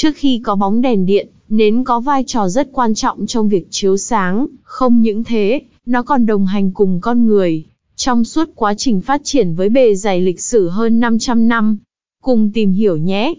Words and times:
Trước 0.00 0.10
khi 0.16 0.40
có 0.44 0.56
bóng 0.56 0.80
đèn 0.80 1.06
điện, 1.06 1.28
nến 1.48 1.84
có 1.84 2.00
vai 2.00 2.24
trò 2.26 2.48
rất 2.48 2.68
quan 2.72 2.94
trọng 2.94 3.26
trong 3.26 3.48
việc 3.48 3.66
chiếu 3.70 3.96
sáng. 3.96 4.46
Không 4.62 5.02
những 5.02 5.24
thế, 5.24 5.60
nó 5.86 6.02
còn 6.02 6.26
đồng 6.26 6.46
hành 6.46 6.70
cùng 6.70 7.00
con 7.00 7.26
người 7.26 7.64
trong 7.96 8.24
suốt 8.24 8.50
quá 8.54 8.74
trình 8.74 9.00
phát 9.00 9.20
triển 9.24 9.54
với 9.54 9.68
bề 9.68 9.94
dày 9.94 10.20
lịch 10.20 10.40
sử 10.40 10.68
hơn 10.68 11.00
500 11.00 11.48
năm. 11.48 11.78
Cùng 12.22 12.50
tìm 12.54 12.72
hiểu 12.72 12.96
nhé! 12.96 13.34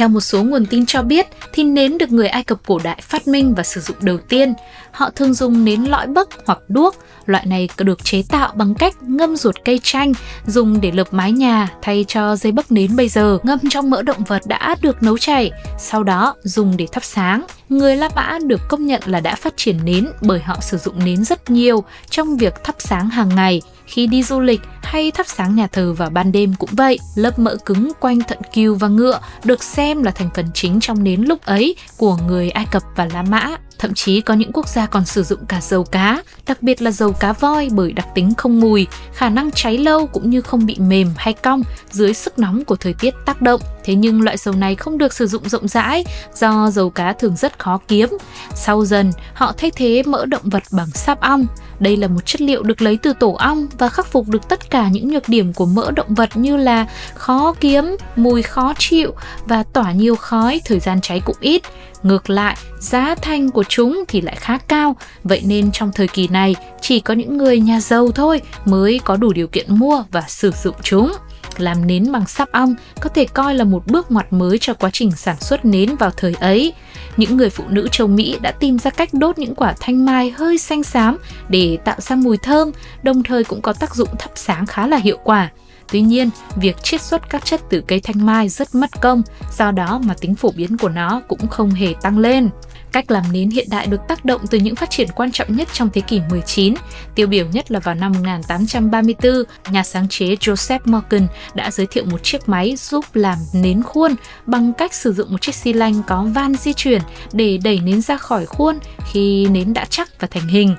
Theo 0.00 0.08
một 0.08 0.20
số 0.20 0.42
nguồn 0.42 0.66
tin 0.66 0.86
cho 0.86 1.02
biết, 1.02 1.26
thì 1.52 1.64
nến 1.64 1.98
được 1.98 2.12
người 2.12 2.28
Ai 2.28 2.44
Cập 2.44 2.58
cổ 2.66 2.78
đại 2.84 2.98
phát 3.02 3.28
minh 3.28 3.54
và 3.54 3.62
sử 3.62 3.80
dụng 3.80 3.96
đầu 4.00 4.18
tiên. 4.28 4.54
Họ 4.92 5.10
thường 5.10 5.34
dùng 5.34 5.64
nến 5.64 5.84
lõi 5.84 6.06
bấc 6.06 6.28
hoặc 6.46 6.58
đuốc. 6.68 6.96
Loại 7.26 7.46
này 7.46 7.68
được 7.78 8.04
chế 8.04 8.22
tạo 8.28 8.52
bằng 8.54 8.74
cách 8.74 9.02
ngâm 9.02 9.36
ruột 9.36 9.54
cây 9.64 9.80
chanh, 9.82 10.12
dùng 10.46 10.80
để 10.80 10.90
lợp 10.90 11.12
mái 11.12 11.32
nhà 11.32 11.68
thay 11.82 12.04
cho 12.08 12.36
dây 12.36 12.52
bấc 12.52 12.72
nến 12.72 12.96
bây 12.96 13.08
giờ, 13.08 13.38
ngâm 13.42 13.58
trong 13.70 13.90
mỡ 13.90 14.02
động 14.02 14.24
vật 14.24 14.42
đã 14.46 14.76
được 14.82 15.02
nấu 15.02 15.18
chảy, 15.18 15.50
sau 15.78 16.04
đó 16.04 16.34
dùng 16.42 16.76
để 16.76 16.86
thắp 16.92 17.04
sáng. 17.04 17.46
Người 17.68 17.96
La 17.96 18.10
Mã 18.14 18.38
được 18.46 18.60
công 18.68 18.86
nhận 18.86 19.02
là 19.06 19.20
đã 19.20 19.34
phát 19.34 19.56
triển 19.56 19.84
nến 19.84 20.08
bởi 20.20 20.40
họ 20.40 20.56
sử 20.60 20.78
dụng 20.78 21.04
nến 21.04 21.24
rất 21.24 21.50
nhiều 21.50 21.84
trong 22.10 22.36
việc 22.36 22.54
thắp 22.64 22.74
sáng 22.78 23.10
hàng 23.10 23.28
ngày. 23.28 23.62
Khi 23.90 24.06
đi 24.06 24.22
du 24.22 24.40
lịch 24.40 24.60
hay 24.82 25.10
thắp 25.10 25.26
sáng 25.28 25.54
nhà 25.54 25.66
thờ 25.66 25.92
vào 25.92 26.10
ban 26.10 26.32
đêm 26.32 26.54
cũng 26.58 26.70
vậy, 26.72 26.98
lớp 27.14 27.38
mỡ 27.38 27.56
cứng 27.64 27.92
quanh 28.00 28.18
thận 28.20 28.38
cừu 28.54 28.74
và 28.74 28.88
ngựa 28.88 29.20
được 29.44 29.62
xem 29.62 30.02
là 30.02 30.10
thành 30.10 30.28
phần 30.34 30.46
chính 30.54 30.80
trong 30.80 31.04
nến 31.04 31.20
lúc 31.20 31.42
ấy 31.44 31.76
của 31.96 32.16
người 32.16 32.50
Ai 32.50 32.66
Cập 32.70 32.82
và 32.96 33.08
La 33.12 33.22
Mã. 33.22 33.56
Thậm 33.80 33.94
chí 33.94 34.20
có 34.20 34.34
những 34.34 34.52
quốc 34.52 34.68
gia 34.68 34.86
còn 34.86 35.04
sử 35.04 35.22
dụng 35.22 35.46
cả 35.46 35.60
dầu 35.60 35.84
cá, 35.84 36.22
đặc 36.46 36.62
biệt 36.62 36.82
là 36.82 36.90
dầu 36.90 37.12
cá 37.12 37.32
voi 37.32 37.68
bởi 37.72 37.92
đặc 37.92 38.06
tính 38.14 38.34
không 38.34 38.60
mùi, 38.60 38.86
khả 39.14 39.28
năng 39.28 39.50
cháy 39.50 39.78
lâu 39.78 40.06
cũng 40.06 40.30
như 40.30 40.40
không 40.40 40.66
bị 40.66 40.76
mềm 40.78 41.12
hay 41.16 41.32
cong 41.32 41.62
dưới 41.90 42.14
sức 42.14 42.38
nóng 42.38 42.64
của 42.64 42.76
thời 42.76 42.94
tiết 42.94 43.14
tác 43.26 43.42
động. 43.42 43.60
Thế 43.84 43.94
nhưng 43.94 44.22
loại 44.22 44.36
dầu 44.36 44.54
này 44.54 44.74
không 44.74 44.98
được 44.98 45.12
sử 45.12 45.26
dụng 45.26 45.48
rộng 45.48 45.68
rãi 45.68 46.04
do 46.34 46.70
dầu 46.70 46.90
cá 46.90 47.12
thường 47.12 47.36
rất 47.36 47.58
khó 47.58 47.80
kiếm. 47.88 48.08
Sau 48.54 48.84
dần, 48.84 49.12
họ 49.34 49.52
thay 49.56 49.70
thế 49.70 50.02
mỡ 50.06 50.26
động 50.26 50.42
vật 50.44 50.62
bằng 50.72 50.90
sáp 50.90 51.20
ong. 51.20 51.46
Đây 51.78 51.96
là 51.96 52.08
một 52.08 52.26
chất 52.26 52.40
liệu 52.40 52.62
được 52.62 52.82
lấy 52.82 52.98
từ 53.02 53.12
tổ 53.20 53.32
ong 53.32 53.66
và 53.78 53.88
khắc 53.88 54.06
phục 54.06 54.28
được 54.28 54.48
tất 54.48 54.70
cả 54.70 54.88
những 54.88 55.08
nhược 55.08 55.28
điểm 55.28 55.52
của 55.52 55.66
mỡ 55.66 55.90
động 55.90 56.14
vật 56.14 56.36
như 56.36 56.56
là 56.56 56.86
khó 57.14 57.54
kiếm, 57.60 57.96
mùi 58.16 58.42
khó 58.42 58.74
chịu 58.78 59.14
và 59.46 59.62
tỏa 59.62 59.92
nhiều 59.92 60.16
khói, 60.16 60.60
thời 60.64 60.80
gian 60.80 61.00
cháy 61.00 61.20
cũng 61.24 61.36
ít. 61.40 61.62
Ngược 62.02 62.30
lại, 62.30 62.56
giá 62.78 63.14
thành 63.14 63.50
của 63.50 63.64
chúng 63.68 64.04
thì 64.08 64.20
lại 64.20 64.36
khá 64.36 64.58
cao, 64.58 64.96
vậy 65.24 65.42
nên 65.44 65.72
trong 65.72 65.92
thời 65.94 66.08
kỳ 66.08 66.28
này 66.28 66.56
chỉ 66.80 67.00
có 67.00 67.14
những 67.14 67.36
người 67.36 67.60
nhà 67.60 67.80
giàu 67.80 68.10
thôi 68.10 68.40
mới 68.64 69.00
có 69.04 69.16
đủ 69.16 69.32
điều 69.32 69.46
kiện 69.46 69.66
mua 69.68 70.04
và 70.10 70.20
sử 70.28 70.52
dụng 70.62 70.74
chúng. 70.82 71.12
Làm 71.58 71.86
nến 71.86 72.12
bằng 72.12 72.26
sáp 72.26 72.52
ong 72.52 72.74
có 73.00 73.08
thể 73.08 73.24
coi 73.24 73.54
là 73.54 73.64
một 73.64 73.86
bước 73.86 74.10
ngoặt 74.10 74.32
mới 74.32 74.58
cho 74.58 74.74
quá 74.74 74.90
trình 74.92 75.10
sản 75.10 75.36
xuất 75.40 75.64
nến 75.64 75.96
vào 75.96 76.10
thời 76.10 76.34
ấy. 76.40 76.72
Những 77.16 77.36
người 77.36 77.50
phụ 77.50 77.64
nữ 77.68 77.88
châu 77.92 78.06
Mỹ 78.06 78.38
đã 78.40 78.50
tìm 78.50 78.78
ra 78.78 78.90
cách 78.90 79.08
đốt 79.12 79.38
những 79.38 79.54
quả 79.54 79.74
thanh 79.80 80.04
mai 80.04 80.30
hơi 80.30 80.58
xanh 80.58 80.82
xám 80.82 81.18
để 81.48 81.78
tạo 81.84 81.96
ra 82.00 82.16
mùi 82.16 82.36
thơm, 82.36 82.70
đồng 83.02 83.22
thời 83.22 83.44
cũng 83.44 83.62
có 83.62 83.72
tác 83.72 83.94
dụng 83.94 84.08
thắp 84.18 84.30
sáng 84.34 84.66
khá 84.66 84.86
là 84.86 84.96
hiệu 84.96 85.18
quả. 85.24 85.50
Tuy 85.90 86.00
nhiên, 86.00 86.30
việc 86.56 86.82
chiết 86.82 87.02
xuất 87.02 87.30
các 87.30 87.44
chất 87.44 87.60
từ 87.70 87.82
cây 87.86 88.00
thanh 88.00 88.26
mai 88.26 88.48
rất 88.48 88.74
mất 88.74 89.00
công, 89.00 89.22
do 89.56 89.70
đó 89.70 90.00
mà 90.04 90.14
tính 90.20 90.34
phổ 90.34 90.50
biến 90.56 90.78
của 90.78 90.88
nó 90.88 91.22
cũng 91.28 91.48
không 91.48 91.70
hề 91.70 91.94
tăng 92.02 92.18
lên. 92.18 92.50
Cách 92.92 93.10
làm 93.10 93.24
nến 93.32 93.50
hiện 93.50 93.66
đại 93.70 93.86
được 93.86 94.00
tác 94.08 94.24
động 94.24 94.40
từ 94.50 94.58
những 94.58 94.76
phát 94.76 94.90
triển 94.90 95.08
quan 95.16 95.32
trọng 95.32 95.56
nhất 95.56 95.68
trong 95.72 95.90
thế 95.92 96.00
kỷ 96.00 96.20
19. 96.30 96.74
Tiêu 97.14 97.26
biểu 97.26 97.46
nhất 97.46 97.70
là 97.70 97.80
vào 97.80 97.94
năm 97.94 98.12
1834, 98.12 99.32
nhà 99.70 99.82
sáng 99.82 100.08
chế 100.08 100.26
Joseph 100.26 100.78
Morgan 100.84 101.26
đã 101.54 101.70
giới 101.70 101.86
thiệu 101.86 102.04
một 102.04 102.22
chiếc 102.22 102.48
máy 102.48 102.74
giúp 102.78 103.04
làm 103.14 103.38
nến 103.52 103.82
khuôn 103.82 104.14
bằng 104.46 104.72
cách 104.72 104.94
sử 104.94 105.12
dụng 105.12 105.32
một 105.32 105.40
chiếc 105.40 105.54
xi 105.54 105.72
lanh 105.72 106.02
có 106.06 106.22
van 106.34 106.54
di 106.54 106.72
chuyển 106.72 107.02
để 107.32 107.58
đẩy 107.64 107.80
nến 107.80 108.00
ra 108.00 108.16
khỏi 108.16 108.46
khuôn 108.46 108.78
khi 109.12 109.46
nến 109.46 109.72
đã 109.72 109.84
chắc 109.84 110.20
và 110.20 110.28
thành 110.30 110.48
hình. 110.48 110.76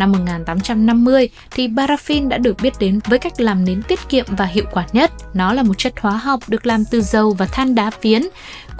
Năm 0.00 0.12
1850 0.12 1.28
thì 1.50 1.68
paraffin 1.68 2.28
đã 2.28 2.38
được 2.38 2.56
biết 2.62 2.72
đến 2.80 3.00
với 3.06 3.18
cách 3.18 3.40
làm 3.40 3.64
nến 3.64 3.82
tiết 3.82 3.98
kiệm 4.08 4.26
và 4.28 4.44
hiệu 4.44 4.64
quả 4.72 4.86
nhất. 4.92 5.10
Nó 5.34 5.52
là 5.52 5.62
một 5.62 5.78
chất 5.78 5.94
hóa 6.00 6.12
học 6.12 6.40
được 6.48 6.66
làm 6.66 6.84
từ 6.90 7.00
dầu 7.00 7.32
và 7.38 7.46
than 7.46 7.74
đá 7.74 7.90
phiến. 7.90 8.22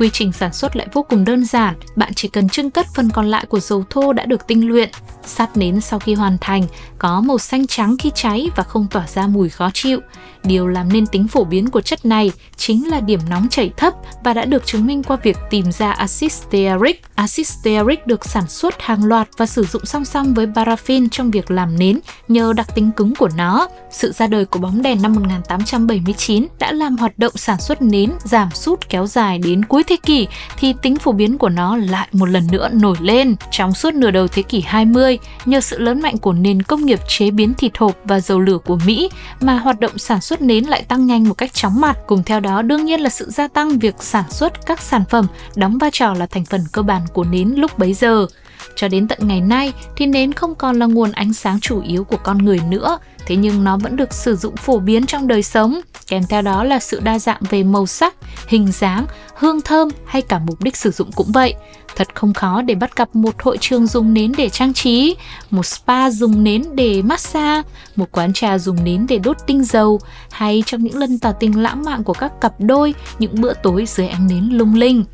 Quy 0.01 0.11
trình 0.13 0.33
sản 0.33 0.53
xuất 0.53 0.77
lại 0.77 0.87
vô 0.93 1.03
cùng 1.03 1.25
đơn 1.25 1.45
giản, 1.45 1.75
bạn 1.97 2.15
chỉ 2.15 2.29
cần 2.29 2.49
trưng 2.49 2.71
cất 2.71 2.87
phần 2.95 3.11
còn 3.11 3.27
lại 3.27 3.45
của 3.49 3.61
dầu 3.61 3.85
thô 3.91 4.13
đã 4.13 4.25
được 4.25 4.47
tinh 4.47 4.69
luyện. 4.69 4.91
sáp 5.25 5.57
nến 5.57 5.81
sau 5.81 5.99
khi 5.99 6.15
hoàn 6.15 6.39
thành 6.41 6.67
có 6.99 7.21
màu 7.21 7.39
xanh 7.39 7.67
trắng 7.67 7.97
khi 7.99 8.11
cháy 8.15 8.51
và 8.57 8.63
không 8.63 8.87
tỏa 8.91 9.07
ra 9.07 9.27
mùi 9.27 9.49
khó 9.49 9.71
chịu. 9.75 10.01
Điều 10.45 10.67
làm 10.67 10.93
nên 10.93 11.07
tính 11.07 11.29
phổ 11.29 11.45
biến 11.45 11.71
của 11.71 11.81
chất 11.81 12.05
này 12.05 12.33
chính 12.57 12.89
là 12.89 13.01
điểm 13.01 13.21
nóng 13.31 13.49
chảy 13.49 13.71
thấp 13.77 13.95
và 14.25 14.35
đã 14.35 14.45
được 14.45 14.67
chứng 14.67 14.87
minh 14.87 15.03
qua 15.03 15.17
việc 15.23 15.37
tìm 15.51 15.73
ra 15.73 15.93
axit 15.93 16.33
stearic. 16.33 17.03
Axit 17.15 17.47
stearic 17.47 18.07
được 18.07 18.25
sản 18.25 18.49
xuất 18.49 18.83
hàng 18.83 19.05
loạt 19.05 19.29
và 19.37 19.47
sử 19.47 19.65
dụng 19.65 19.87
song 19.87 20.05
song 20.05 20.35
với 20.35 20.47
paraffin 20.47 21.09
trong 21.11 21.31
việc 21.31 21.51
làm 21.51 21.79
nến 21.79 22.01
nhờ 22.29 22.53
đặc 22.57 22.75
tính 22.75 22.91
cứng 22.97 23.15
của 23.15 23.29
nó. 23.37 23.69
Sự 23.91 24.13
ra 24.13 24.27
đời 24.27 24.45
của 24.45 24.59
bóng 24.59 24.83
đèn 24.83 25.03
năm 25.03 25.15
1879 25.15 26.47
đã 26.59 26.73
làm 26.73 26.97
hoạt 26.97 27.19
động 27.19 27.33
sản 27.37 27.61
xuất 27.61 27.83
nến 27.83 28.13
giảm 28.25 28.51
sút 28.55 28.89
kéo 28.89 29.07
dài 29.07 29.39
đến 29.39 29.65
cuối 29.65 29.83
thế 29.91 29.97
kỷ 29.97 30.29
thì 30.59 30.75
tính 30.83 30.97
phổ 30.97 31.13
biến 31.13 31.39
của 31.39 31.49
nó 31.49 31.77
lại 31.77 32.09
một 32.13 32.27
lần 32.27 32.47
nữa 32.53 32.69
nổi 32.73 32.97
lên. 33.01 33.37
Trong 33.51 33.73
suốt 33.73 33.95
nửa 33.95 34.11
đầu 34.11 34.29
thế 34.29 34.43
kỷ 34.43 34.61
20, 34.61 35.19
nhờ 35.45 35.61
sự 35.61 35.79
lớn 35.79 36.03
mạnh 36.03 36.19
của 36.19 36.33
nền 36.33 36.63
công 36.63 36.87
nghiệp 36.87 37.01
chế 37.09 37.31
biến 37.31 37.55
thịt 37.55 37.79
hộp 37.79 37.97
và 38.05 38.21
dầu 38.21 38.41
lửa 38.41 38.59
của 38.59 38.79
Mỹ 38.87 39.11
mà 39.41 39.59
hoạt 39.59 39.81
động 39.81 39.99
sản 39.99 40.21
xuất 40.21 40.43
nến 40.43 40.65
lại 40.65 40.83
tăng 40.83 41.07
nhanh 41.07 41.29
một 41.29 41.35
cách 41.35 41.55
chóng 41.55 41.81
mặt. 41.81 41.99
Cùng 42.07 42.23
theo 42.23 42.41
đó 42.41 42.63
đương 42.63 42.85
nhiên 42.85 43.01
là 43.01 43.09
sự 43.09 43.31
gia 43.31 43.49
tăng 43.49 43.79
việc 43.79 43.95
sản 43.99 44.25
xuất 44.31 44.67
các 44.67 44.83
sản 44.83 45.05
phẩm 45.11 45.27
đóng 45.57 45.79
vai 45.79 45.91
trò 45.93 46.15
là 46.15 46.27
thành 46.27 46.45
phần 46.45 46.61
cơ 46.73 46.83
bản 46.83 47.03
của 47.13 47.25
nến 47.25 47.49
lúc 47.49 47.79
bấy 47.79 47.95
giờ. 47.95 48.27
Cho 48.77 48.89
đến 48.89 49.09
tận 49.09 49.19
ngày 49.23 49.41
nay 49.41 49.73
thì 49.97 50.07
nến 50.07 50.33
không 50.33 50.55
còn 50.55 50.79
là 50.79 50.87
nguồn 50.87 51.13
ánh 51.13 51.33
sáng 51.33 51.61
chủ 51.61 51.83
yếu 51.83 52.05
của 52.05 52.17
con 52.17 52.39
người 52.39 52.61
nữa, 52.69 52.99
thế 53.27 53.37
nhưng 53.37 53.65
nó 53.65 53.77
vẫn 53.77 53.97
được 53.97 54.13
sử 54.13 54.37
dụng 54.37 54.57
phổ 54.57 54.79
biến 54.79 55.07
trong 55.07 55.27
đời 55.29 55.43
sống, 55.43 55.81
kèm 56.07 56.23
theo 56.29 56.43
đó 56.43 56.65
là 56.65 56.79
sự 56.79 57.01
đa 57.01 57.19
dạng 57.19 57.41
về 57.51 57.63
màu 57.63 57.87
sắc, 57.87 58.15
hình 58.49 58.73
dáng, 58.73 59.07
hương 59.35 59.61
thơm 59.61 59.89
hay 60.07 60.23
cả 60.23 60.41
mục 60.47 60.63
đích 60.63 60.77
sử 60.77 60.91
dụng 60.91 61.13
cũng 61.13 61.33
vậy. 61.33 61.55
Thật 61.97 62.09
không 62.15 62.35
khó 62.35 62.63
để 62.63 62.75
bắt 62.75 62.97
gặp 62.97 63.09
một 63.17 63.43
hội 63.43 63.59
trường 63.61 63.87
dùng 63.87 64.15
nến 64.15 64.33
để 64.37 64.49
trang 64.49 64.75
trí, 64.75 65.17
một 65.51 65.67
spa 65.67 66.11
dùng 66.11 66.45
nến 66.45 66.65
để 66.75 67.03
massage, 67.03 67.63
một 67.97 68.13
quán 68.13 68.33
trà 68.33 68.59
dùng 68.59 68.85
nến 68.85 69.07
để 69.07 69.19
đốt 69.19 69.37
tinh 69.47 69.65
dầu, 69.65 70.01
hay 70.31 70.63
trong 70.67 70.83
những 70.83 70.99
lần 70.99 71.19
tỏ 71.19 71.33
tình 71.33 71.63
lãng 71.63 71.85
mạn 71.85 72.05
của 72.05 72.13
các 72.13 72.41
cặp 72.41 72.53
đôi, 72.59 72.95
những 73.19 73.41
bữa 73.41 73.55
tối 73.55 73.85
dưới 73.87 74.09
ánh 74.09 74.27
nến 74.27 74.49
lung 74.53 74.75
linh. 74.75 75.05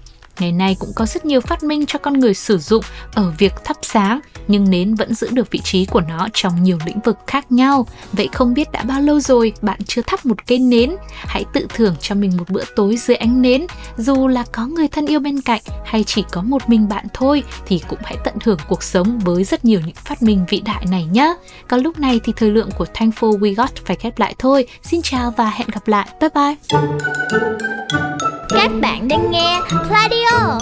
Ngày 0.41 0.53
nay 0.53 0.77
cũng 0.79 0.93
có 0.95 1.07
rất 1.07 1.25
nhiều 1.25 1.41
phát 1.41 1.63
minh 1.63 1.87
cho 1.87 1.99
con 1.99 2.21
người 2.21 2.35
sử 2.35 2.59
dụng 2.59 2.85
ở 3.15 3.33
việc 3.39 3.53
thắp 3.65 3.77
sáng, 3.83 4.21
nhưng 4.49 4.71
nến 4.71 4.95
vẫn 4.95 5.15
giữ 5.15 5.29
được 5.31 5.51
vị 5.51 5.61
trí 5.65 5.87
của 5.87 6.01
nó 6.01 6.29
trong 6.33 6.63
nhiều 6.63 6.79
lĩnh 6.87 7.01
vực 7.01 7.19
khác 7.27 7.53
nhau. 7.53 7.87
Vậy 8.13 8.29
không 8.33 8.55
biết 8.55 8.73
đã 8.73 8.83
bao 8.83 9.01
lâu 9.01 9.21
rồi 9.21 9.53
bạn 9.63 9.79
chưa 9.87 10.03
thắp 10.07 10.27
một 10.27 10.47
cây 10.47 10.59
nến? 10.59 10.97
Hãy 11.13 11.45
tự 11.53 11.67
thưởng 11.75 11.95
cho 12.01 12.15
mình 12.15 12.37
một 12.37 12.51
bữa 12.51 12.65
tối 12.77 12.97
dưới 12.97 13.17
ánh 13.17 13.43
nến, 13.43 13.67
dù 13.97 14.29
là 14.29 14.45
có 14.53 14.67
người 14.67 14.89
thân 14.89 15.07
yêu 15.07 15.21
bên 15.21 15.41
cạnh 15.41 15.63
hay 15.85 16.05
chỉ 16.05 16.25
có 16.33 16.43
một 16.43 16.69
mình 16.69 16.89
bạn 16.89 17.07
thôi 17.15 17.43
thì 17.67 17.81
cũng 17.89 17.99
hãy 18.05 18.17
tận 18.25 18.35
hưởng 18.45 18.59
cuộc 18.69 18.83
sống 18.83 19.19
với 19.19 19.45
rất 19.45 19.65
nhiều 19.65 19.81
những 19.87 19.97
phát 19.97 20.23
minh 20.23 20.45
vĩ 20.49 20.61
đại 20.61 20.87
này 20.91 21.05
nhé. 21.05 21.35
Còn 21.69 21.81
lúc 21.81 21.99
này 21.99 22.21
thì 22.25 22.33
thời 22.37 22.51
lượng 22.51 22.71
của 22.79 22.87
Thankful 22.95 23.39
We 23.39 23.55
Got 23.55 23.71
phải 23.87 23.97
khép 23.97 24.19
lại 24.19 24.35
thôi. 24.39 24.67
Xin 24.83 25.03
chào 25.03 25.35
và 25.37 25.51
hẹn 25.51 25.69
gặp 25.73 25.89
lại. 25.89 26.09
Bye 26.21 26.31
bye. 26.35 27.76
Các 28.49 28.71
bạn 28.81 29.09
đang 29.09 29.31
nghe 29.31 29.61
Pladio 29.69 30.59